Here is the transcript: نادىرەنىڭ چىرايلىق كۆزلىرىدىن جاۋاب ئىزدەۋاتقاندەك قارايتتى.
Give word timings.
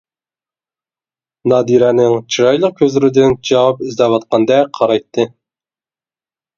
نادىرەنىڭ 1.53 2.17
چىرايلىق 2.37 2.75
كۆزلىرىدىن 2.81 3.39
جاۋاب 3.53 3.87
ئىزدەۋاتقاندەك 3.87 4.77
قارايتتى. 4.83 5.31